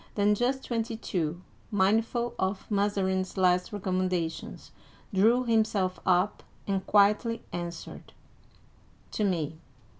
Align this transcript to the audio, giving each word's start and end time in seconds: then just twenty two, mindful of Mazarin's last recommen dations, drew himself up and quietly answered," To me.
then 0.15 0.33
just 0.33 0.65
twenty 0.65 0.97
two, 0.97 1.39
mindful 1.69 2.33
of 2.39 2.65
Mazarin's 2.71 3.37
last 3.37 3.71
recommen 3.71 4.09
dations, 4.09 4.71
drew 5.13 5.43
himself 5.45 5.99
up 6.07 6.41
and 6.65 6.83
quietly 6.87 7.43
answered," 7.53 8.11
To 9.11 9.23
me. 9.23 9.59